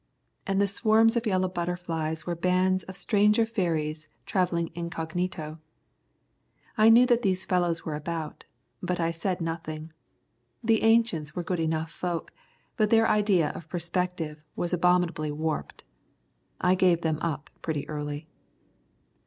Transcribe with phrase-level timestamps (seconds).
[0.47, 5.59] And the swarms of yellow butterflies were bands of stranger fairies travelling incognito.
[6.75, 8.43] I knew what these fellows were about,
[8.81, 9.93] but I said nothing.
[10.63, 12.33] The ancients were good enough folk,
[12.77, 15.83] but their idea of perspective was abominably warped.
[16.59, 18.27] I gave them up pretty early.